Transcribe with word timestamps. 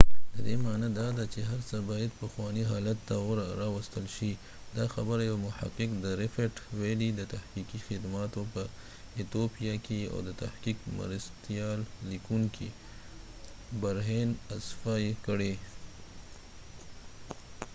ددې 0.35 0.55
معنی 0.65 0.89
داده 0.99 1.23
چې 1.33 1.39
هر 1.49 1.59
څه 1.69 1.77
باید 1.89 2.11
پخوانی 2.21 2.63
حالت 2.71 2.97
ته 3.07 3.15
راوستل 3.63 4.05
شي، 4.15 4.31
دا 4.77 4.85
خبره 4.93 5.21
یو 5.29 5.37
محقق 5.47 5.89
د 6.03 6.05
ریفټ 6.21 6.53
ويلی 6.79 7.09
د 7.13 7.21
تحقیقی 7.33 7.79
خدماتو 7.87 8.41
په 8.53 8.61
ایتیوپیا 9.17 9.75
کې 9.85 9.99
او 10.11 10.17
د 10.27 10.29
تحقیق 10.43 10.77
مرستیال 10.97 11.79
لیکونکې 12.09 12.67
برهین 13.81 14.29
افساوberhane 14.33 14.33
asfaw 14.55 15.01
کړي 15.25 15.53